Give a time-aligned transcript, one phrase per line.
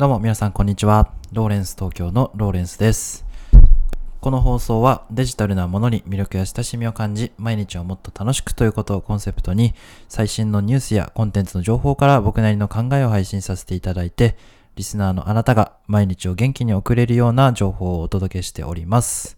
[0.00, 1.12] どうも皆さんこんにちは。
[1.30, 3.26] ローレンス東京のローレンスです。
[4.22, 9.74] この放送はデジタルなものに魅力や親しみを感じ、毎日をもっと楽しくということをコンセプトに、
[10.08, 14.38] 最新のニュースやコンテンツの情報から僕なりの考えを配信させていただいて、
[14.74, 19.36] リスナーのあなたが毎日を元気に送れるような情報をお届けしております。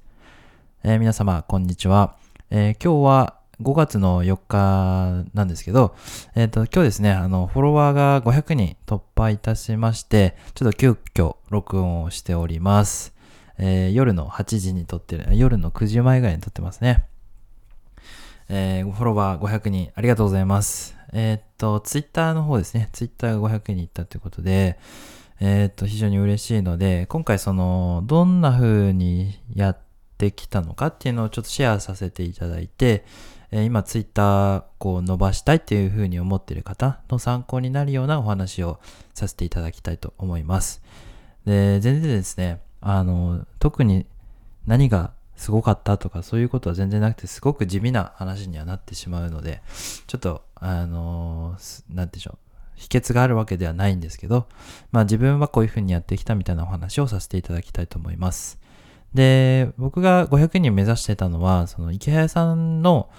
[0.85, 2.15] えー皆様、こんにちは。
[2.51, 5.95] えー今日は5月の4日なんですけど、
[6.35, 13.15] えっ、と、今日ですね、あの、フォロワーが500人突破いたしまして、ちょっと急遽録音をしております。
[13.59, 17.05] えー夜の8時に撮ってる、夜の9時前ぐらいに撮ってますね。
[18.49, 20.97] えーフォロワー500人ありがとうございます。
[21.13, 24.79] えーっと、ツイッターの方ですね、ツイッターが500人いったということで、
[25.41, 29.79] えーっと、非常に嬉しいので、今回その、どんな風にやっ
[30.17, 33.05] てきたのかっていうのをちょっとシェアさせていただいて、
[33.53, 38.81] えー今ツイッターこう伸ばしたいっていう風に思ってる方の参考になるようなお話を
[39.15, 40.83] させていただきたいと思います。
[41.45, 44.07] で、全然ですね、あの、特に
[44.67, 49.63] 何がすごかったとかそういうことは全然なくて、すごく地味な話にはなってしまうので、
[50.07, 52.39] ちょっと、あの、すなんていうんでしょう。
[52.77, 54.47] 秘訣があるわけではないんですけど、
[54.93, 58.59] まあ自分はこういうふうにやってきたみたいなお話をさせていただきたいと思います。
[59.15, 63.11] で、僕が500人目指してたのは、その池早さんの、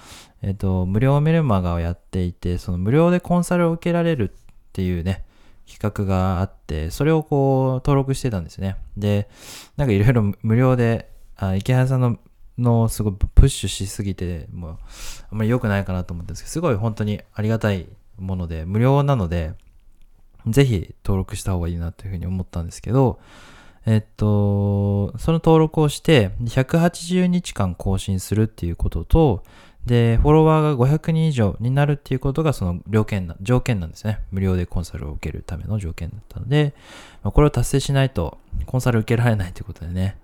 [0.42, 5.24] えっ、と、無料メルマガをやっていて、その無料でコンサルを受けられるっていうね、
[5.68, 8.76] 企画があって、それをこう登録してたんですね。
[8.98, 9.30] で、
[9.78, 12.18] なんかいろいろ無料で、あ池原さんの
[12.58, 14.78] のすごいプッシュしすぎて、もう
[15.32, 19.54] あんまり良くないかなと思ったんですけど、すごい本当にありがたいもので、無料なので、
[20.48, 23.20] ぜひ登録した方がいいなというふうに思ったんですけど、
[23.86, 29.44] えっと、その登録をして、180日間更新するっていうことと、
[29.86, 34.22] で、フォロワーが500人以上になるっていうことがその条件な、条件なんですね。
[34.32, 36.74] 無料でコンサルを受けるための条件だったので、
[37.24, 40.18] これを達成しないとコンサル受けられないということでね。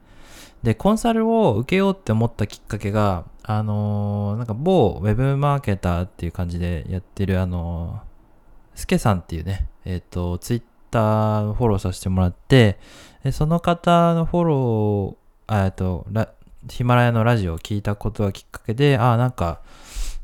[0.63, 8.09] で、コンサルを受けようって思ったきっかけが、あのーなんか某ウェブマーケターっていう感じでやってる、あのー
[8.79, 12.79] スケさんっていうね、えっ、と、ツイッターフォローさせてもらって、
[13.31, 16.07] その方のフォロー、えっと、
[16.69, 19.61] ヒマラヤのラジオを聞いたことがきっかけで、ああ、なんか、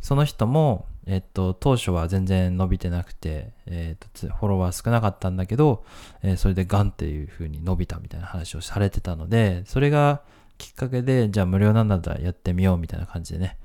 [0.02, 5.84] その人も、えっと、当初は全然伸びてなくて、えっと、フォロワー少なかったんだけど、
[6.24, 10.22] えーそれでガンっていう風に伸びたみたいな話をされてたので、それが
[10.58, 13.58] きっかけで、じゃあ無料なんだったらやってみようみたいな感じでね、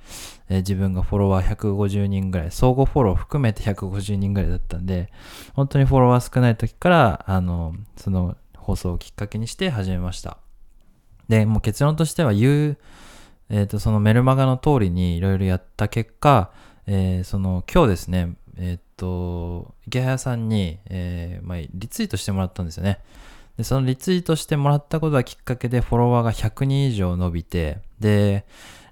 [0.49, 5.11] えー自分がフォロワー150人ぐらい、相互フォロー含めて150人ぐらいだったんで、
[5.55, 8.37] 本当にフォロワー少ない時から、あの、その
[8.71, 10.39] 放送をきっかけにして始めました。
[11.29, 12.79] で、もう結論としては言う、
[13.49, 16.53] えっ、と、そのメルマガの通りにいろいろやった結果、
[16.87, 23.01] えーその今日ですね、えっ、と、池早さんに、えーまあ、リツイートしてもらったんですよね。
[23.57, 28.45] で、そのリツイートしてもらったことがきっかけでフォロワーが100人以上伸びて、で、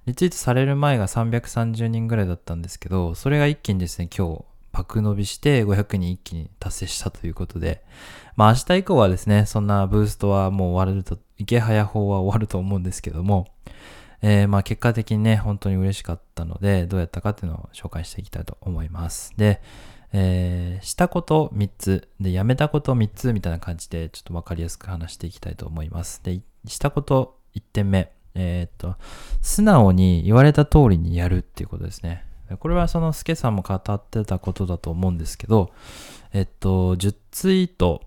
[0.06, 7.84] リツイートされる前が330人ぐらいだったんですけど、それが一気にですね、今日、爆伸びして500人一気に達成したということで、
[8.37, 13.47] まあ明日以降はですね、そんなブーストはもう終わると、池早法は終わると思うんですけども、
[14.23, 19.33] えーまあ結果的にね、本当に嬉しかったので、どうやったかっていうのを紹介していきたいと思います。
[19.37, 19.61] で、
[20.12, 26.23] えーしたこと3つ、で、やめたこと3つみたいな感じで、ちょっとわかりやすく話していきたいと思います。
[26.25, 28.97] で、したこと1点目、えーっと、
[29.41, 32.25] 素直に言われた通りにやるっていうことですね。
[32.56, 35.70] これはそのスケさんも語ってたことだと思うんですけど、
[36.32, 38.03] えっと、10ツイート、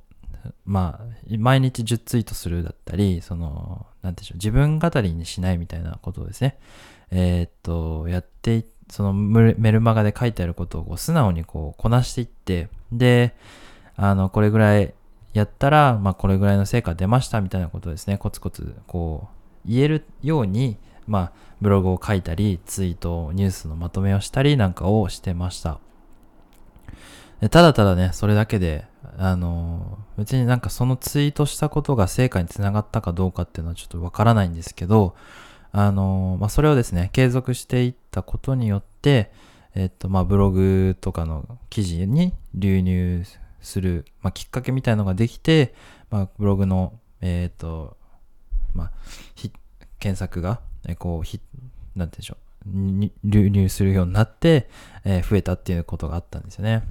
[0.66, 6.57] まあ、毎日10ツイートするだったり、その、なんていうんでしょう、自分語りにしないみたいなことですね。
[7.12, 13.35] えっと、やって、そのメルマガで書いてあることをこう素直にこうこなしていって、で、
[13.96, 14.94] あの、これぐらい
[15.34, 19.29] やったら、まあ、これぐらいの成果出ましたみたいなことですね、コツコツこ
[19.66, 20.78] う、言えるように、
[21.08, 21.32] まあ、
[21.62, 25.80] ブログを書いたり、ツイート、ニュースのまとめをしたりなんかをしてました。
[27.50, 28.86] ただただね、それだけで、
[29.18, 35.16] あの別になんかそのツイートしたことが成果につながったかどうかっていうのはちょっとわからないんですけど、
[35.72, 39.32] あのまあ、それをですね、継続していったことによって、
[39.74, 43.24] えっと、まあ、ブログとかの記事に流入
[43.62, 45.74] する、まあ、きっかけみたいのができて、
[46.09, 47.97] まあ、ブログの、えっと、
[48.74, 48.92] まあ、
[50.00, 50.59] 検索が、
[50.98, 51.40] こう、ひ、
[51.96, 52.36] なんて言
[52.68, 54.70] うんでしょう、流入するようになって、
[55.04, 56.84] えー増えたっていうことがあったんですよね。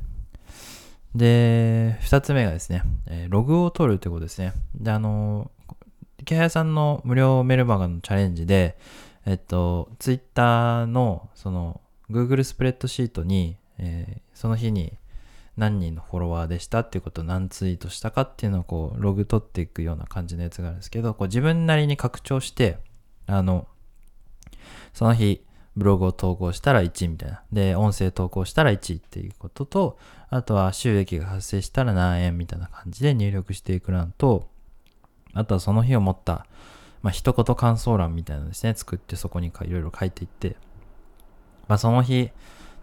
[1.15, 4.53] で、二つ目がですね、えログを取るってことですね。
[4.75, 5.75] で、あのー、
[6.19, 8.79] 池早さんの無料メルマガのチャレンジで、
[9.27, 14.97] えっと、ツイッターの、その、Google スプレッドシートに、えーその日に
[15.59, 22.79] 何人のフォロワーでしたっていうことを何ツイートしたかっていうのをこうログ取っていくような感じのやつがあるんですけど、こう自分なりに拡張して、
[23.27, 23.69] あの、
[24.93, 25.45] その日、
[25.77, 27.43] ブログを投稿したら1みたいな。
[27.53, 29.99] で、音声投稿したら1っていうことと、
[30.29, 34.49] あとは収益が発生したら何円みたいな感じで入力していく欄と、
[35.33, 36.47] あとはその日を持った、
[37.03, 40.57] まあ、一言感想欄みたいなのですね、作ってそこにいろいろ書いていって、
[41.69, 42.31] まあ、その日、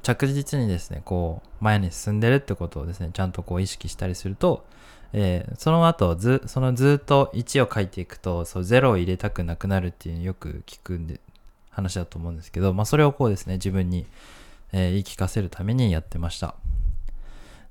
[0.01, 4.65] 着実にですね、こう、前に進んでるってことをですね、ちゃんとこう意識したりすると、
[5.13, 11.19] えー、その後ず、そのずっと1を書いていくと、そう、0を入れたくなくなるっていうのよく聞くんで、
[11.77, 14.07] 話だと思うんですけど、まあ、それをこうですね、自分に、
[14.74, 16.56] えー、言い聞かせるためにやってました。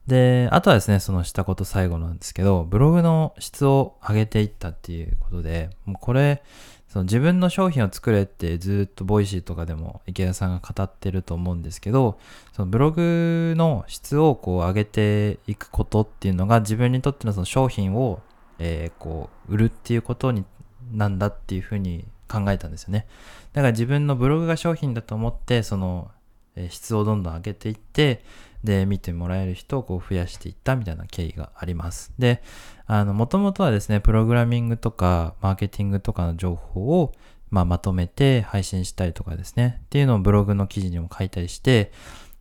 [0.06, 6.44] で、あとはですね、そのしたこと最後なんですけど、ブログの質を上げていったっていうことで、もうこれ、
[6.88, 12.18] その自分の商品を作れってずっとボイシーとかでも池田さんが語ってると思うんですけど、
[12.52, 18.20] そのブログの質をこう上げていくことっていうのが自分にとってのその商品を、
[18.60, 20.44] えー、こう売るっていうことに
[20.92, 23.06] なんだっていうふうに考えたんですよね。
[23.52, 26.10] だから自分のブログが商品だと思って、その、
[26.56, 28.22] え質をどんどん上げていって、
[28.64, 32.12] で、見てもらえる人をこう増やしていったみたいな経緯があります。
[32.18, 32.42] で、
[32.86, 37.12] あの、もともとはですね、プログラミングとか、マーケティングとかの情報を、
[37.50, 41.92] まあ、まとめて配信したりとかですね、っていうのをブログの記事にも書いたりして、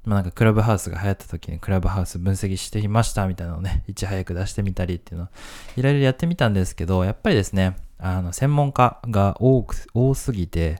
[0.03, 5.27] まあ、なんかクラブハウスが流行った時にクラブハウス分析してきましたみたいなのをね、いち早く出してみたりっていうのを
[5.77, 10.79] いろいろやってみたんですけど、やっぱりですね、あの、専門家が多く、多すぎて、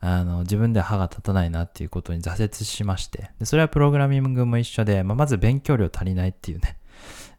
[0.00, 6.78] あの、自分で歯が立たないなっていうことに挫折しまして、でそれはプログラミングも一緒で、まあ、まず勉強量足りないっていうね。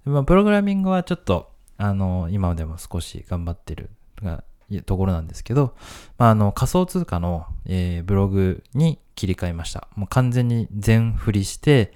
[0.06, 3.90] まあ、プログラミングはちょっと、あの、今でも少し頑張ってる
[4.22, 4.44] が
[4.86, 5.76] ところなんですけど、
[6.18, 9.88] まあ、あの、仮想通貨の、えー、ブログに切り替えました。
[9.96, 11.94] もう完全に全振りして、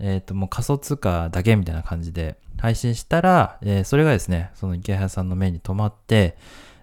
[0.00, 6.36] えっ、ー、と、もう仮想通貨だけみたいな感じで配信したら、えー、それがですね、その池原さんの目に留まって、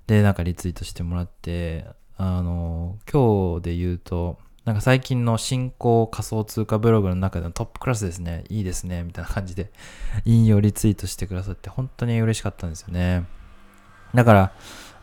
[0.08, 1.86] で、なんかリツイートしてもらって、
[2.18, 8.44] あの、今日で言うと、なんか最近の新興仮想通貨ブログの中でのトップクラスですね。
[8.50, 9.04] いいですね。
[9.04, 9.72] みたいな感じで
[10.26, 13.24] 引用リツイートしてくださって本当に嬉しかったんですよね。
[14.14, 14.52] だから、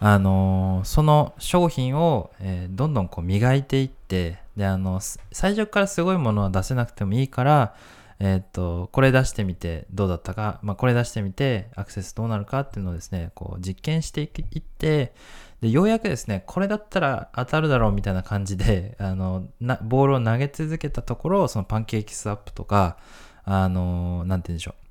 [0.01, 5.01] あの、その商品を、えー、どんどんこう磨いていって、で、あの、
[5.33, 7.75] 最初からすごいものは出せなくてもいいから、
[8.21, 15.13] えっ、と、これ出してみてどうだったか、まあ、これ出してみてアクセスどうなるかっていうのをですね、こう実験していって、
[15.61, 22.99] で、ようやくですね、これだったら当たるだろうみたいな感じで、 あの、なボールを投げ続けたところ、そのパンケーキスワップとか、
[23.45, 24.84] あの、なんて言うんでしょう。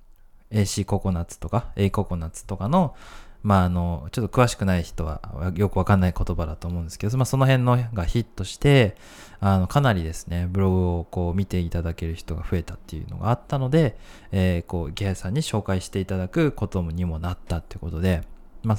[0.53, 2.95] AC ココナッツとか、A ココナッツとかの、
[3.41, 8.95] まあ、あの、ちょっと詳しくない人はよくわかんない言葉だと思うんですけど、まあ、その辺のがヒットして、
[9.41, 13.97] あの、かなりですね、ブログをこう見ていただける人が増えたっていうのがあったので、
[14.31, 18.21] えー、こう、ゲイさんに紹介していただくことにもなったってことで、
[18.63, 18.77] まあ、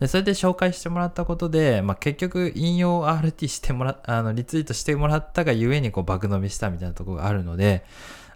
[0.00, 7.84] でそれで紹介してもらったことで、まあ、結局引用 RT してもらあのリツイートしてもらったがゆえにこう爆伸びしたみたいなところがあるので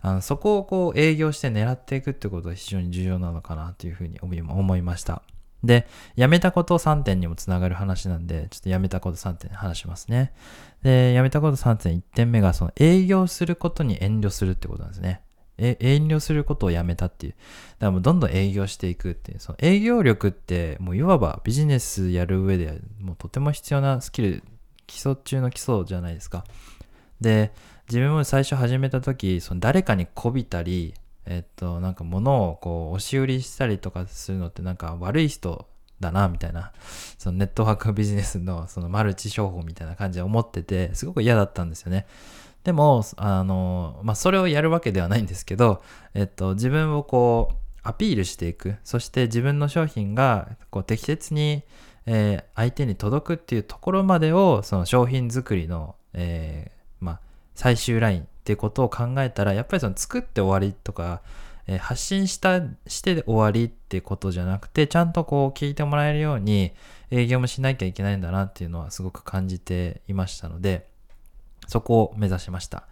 [0.02, 5.22] あのそこをこう営業して狙っていくってことが非常に重要なのかなというふうに思いました。
[5.62, 5.86] で、
[6.16, 10.32] やめたこと3点にもつながる話なんで、ちょっとやめたこと3点話しますね。
[10.82, 15.22] で、やめたこと3点1点目が、その営業することに遠慮するってことなんですね。
[15.58, 17.32] え、遠慮することをやめたっていう。
[17.32, 19.40] だからもうどんどん営業していくっていう。
[19.40, 24.42] その営業力って、もういわばビジネスやる上でもうとても必要なスキル、
[24.86, 26.44] 基礎中の基礎じゃないですか。
[27.20, 27.52] で、
[27.90, 30.94] 自分も最初始めた時、その誰かにこびたり、
[31.26, 35.66] えっと、なんか物をこう押し売りしたりとかするのってなんか悪い人
[35.98, 36.70] だな、みたいな、
[37.18, 42.06] そのネットワークビジネスのそのマルチ商法みたいな感じで思ってて、すごく嫌だったんですよね。
[42.62, 45.82] でも、あの、まあ、それをやるわけではないんですけど、
[46.14, 48.76] えっと、自分をこう、アピールしていく。
[48.84, 51.64] そして自分の商品がこう適切に、
[52.06, 56.79] えー、相手に届くっていうところまでを、その商品作りの、えー、
[57.60, 61.20] 最終ラインってことを考えたら、やっぱりその作って終わりとか、
[61.66, 66.72] えー、発信したして終わりってことじゃなくて、ちゃんとこう聞いてもらえるように
[67.10, 70.88] 営業もしなきゃいけないんだなっていうのはすごく感じていましたので、
[71.68, 72.84] そこを目指しました。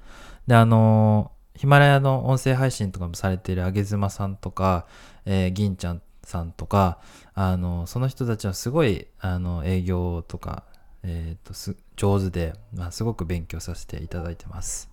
[0.47, 4.87] で、あのヒマラヤの音声配信とかもされているあげずまさんとか、
[5.25, 6.99] えー、銀ちゃんさんとか、
[7.33, 10.65] あの、その人たちはすごい、あの、営業とか、
[11.03, 14.91] えっ、ー、と、上手で、まあ、すごく勉強させていただいてます。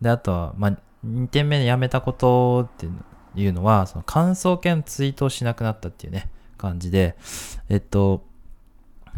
[0.00, 2.86] で、あとは、まあ、2点目でやめたことって
[3.34, 7.16] いうのは、その感想系のツイートをしなくなったっていうね、感じで、
[7.68, 8.24] えっと、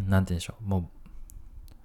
[0.08, 1.02] なんて言うんでしょう、もう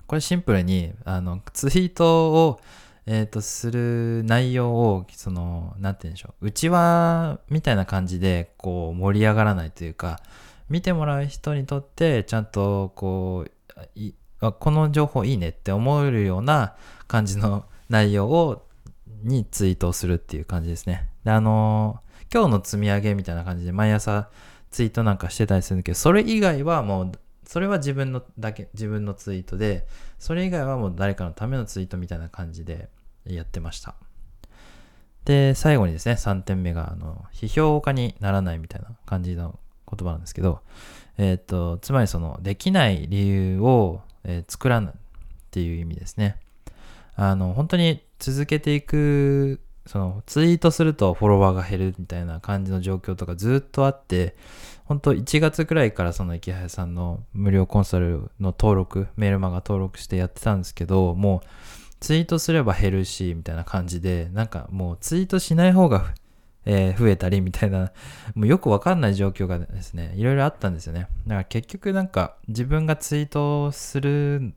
[0.08, 2.62] これシンプルに、あの、ツイートを、
[3.06, 10.22] えっ、と、する内容を、その、なんて言うんでしょう、内輪みたいな感じで、こう、盛り上がらないというか、
[10.70, 13.52] 見てもらう人にとって、ちゃんと、こう、
[13.96, 16.76] いあこの情報いいねって思えるような
[17.08, 18.66] 感じの内容を、
[19.24, 21.10] にツイートをするっていう感じですね。
[21.24, 24.30] で、あの今日の積み上げみたいな感じで毎朝
[24.70, 27.12] ツイートなんかしてたりするんだけど、それ以外はもう、
[27.46, 29.88] それは自分のだけ、自分のツイートで、
[30.20, 32.90] それ以外はもう誰かのためのツイートみたいな感じで
[33.26, 33.96] やってました。
[35.26, 40.62] で、最後にですね、3点目が、あの、批評家にならないみたいな感じの言葉なんですけど、
[41.18, 44.96] えっ、ー、と、つまりその、できない理由を、えー、作らないっ
[45.52, 46.38] ていう意味ですね。
[47.16, 54.36] あの、本当に続けていくそのツイートするとフォロワーが減るみたいな感じの状況とかずっとあって、
[54.86, 61.48] 本当1月くらいからその池早さんの無料コンサルの登録、メールマガ登録してやってたんですけど、もう
[62.00, 66.14] ツイートすれば減るし、みたいな感じで、なんかもうツイートしない方が、
[66.70, 67.94] えー、増えたりみたいな、
[68.36, 71.08] もうよくわかんない状況がですね、いろいろあったんですよね。
[71.26, 74.54] だから結局なんか自分がツイートする、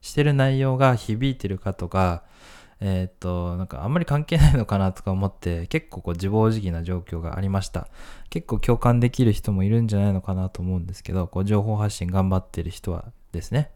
[0.00, 2.24] してる内容が響いてるかとか、
[2.80, 7.86] えっ、と、なんかあんまり関係ないのかなとか思って、結構こう自暴自棄な状況がありました。
[8.30, 13.70] 結構共感できる人もいるんじゃないのかなと思うんですけど、こう情報発信頑張ってる人はですね。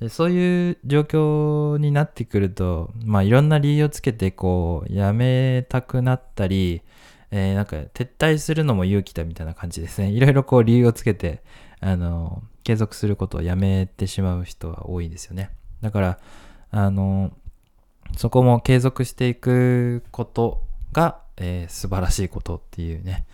[0.00, 6.82] でそういう状況になってくると、まあいろんな理由をつけて、こう、やめたくなったり、
[7.30, 10.08] えー、なんか撤退するのも勇気だみたいな感じですね。
[10.12, 11.42] いろいろこう理由をつけて、
[11.80, 15.50] あの、継続することをやめてしまう人は多いんですよね。
[15.82, 16.18] だから、
[16.70, 17.32] あの、
[18.16, 23.26] そこも継続していくことが、えー、素晴らしいことっていうね、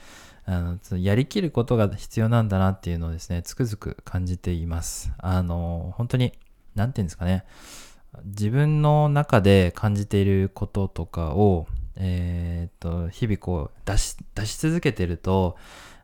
[0.45, 5.13] あの、やりきることが必要なんだなっていうのをですね、つくづく感じています。
[5.19, 6.33] あの、本当に、
[6.77, 7.45] なんていうんですかね、
[8.25, 11.67] 自分の中で感じていることとかを、
[11.97, 15.57] えー、っと、日々こう出し、出し続けてると、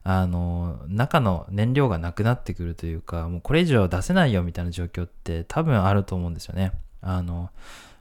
[0.05, 6.73] あの、中の燃料がなくなってくるというか、もうこれ以上出せないよみたいな状況って多分あると思うんですよね。
[7.02, 7.50] あの、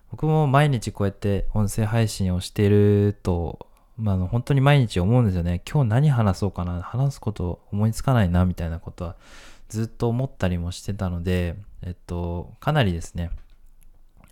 [0.09, 5.61] 僕も毎日こうやって音声配信をしていると、まあ、本当に毎日思うんですよね。
[5.69, 9.15] 今日何話そうかな、話すこと思いつかないな、みたいなことは
[9.71, 13.31] ずっと思ったりもしてたので、えっと、かなりですね、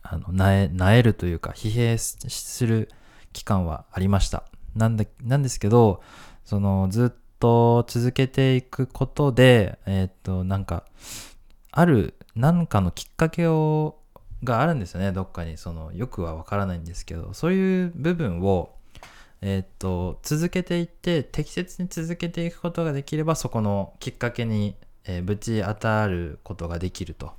[0.03, 2.89] あの、なえ、なえるというか、疲弊する
[3.31, 4.43] 期間はありました。
[4.75, 6.03] なんで、なんですけど、
[6.43, 10.83] その、ずっと続けていくことで、えっと、なんか、
[11.71, 13.95] ある、何かのきっかけを
[14.43, 18.73] があるんですよねどっかにそのよくはわからないんですけどそういう部分を
[19.41, 24.75] えー、っと続けていって適切に続けていくことができればそこのきっかけに、
[25.05, 27.31] えー、ぶち当たることができると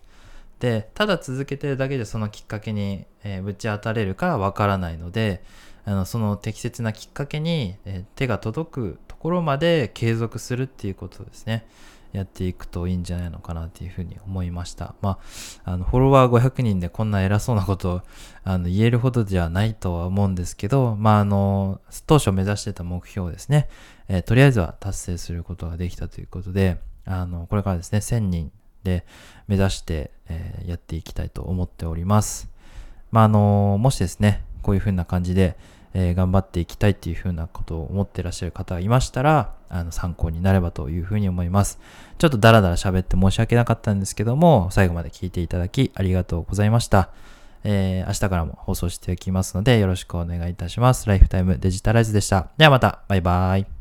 [0.58, 5.42] でただ続けてるだけでそのきっかけに、えー、ぶち当たれるかわからないので
[5.84, 11.66] あのその適切なきっかけに、え手が届くところまで継続するっていうことですね。
[12.12, 14.94] やっていくといいんじゃないのかなっていうふうに思いました。
[15.00, 15.18] ま
[15.64, 18.02] あ、あの、フォロワー500人でこんな偉そうなことを
[18.42, 23.68] あの言えるほどじゃないとは思うんですけど、まあ、あの、当初目指してた目標ですね、
[24.08, 28.52] えー、とりあえずは達成することができたということで、あの、これからですね、1000人
[28.84, 29.04] で
[29.48, 32.48] 目指して、えー、やっていきたいと思っております。
[33.10, 35.56] まあ、あの、もしですね、こういうふうな感じで、
[35.92, 41.80] えー、頑張っていきたいっていうふうなことを思ってらっしゃる方がいましたら、あの、参考になればというふうに思います。
[42.18, 47.10] ちょっとダラダラ喋って申し訳なかったんですけども、最後まで聞いていただきありがとうございました。
[47.64, 51.08] えー、明日からも放送していきますので、よろしくお願いいたします。
[51.08, 52.48] ライフタイムデジタライズでした。
[52.56, 53.79] ではまた、バイバイ。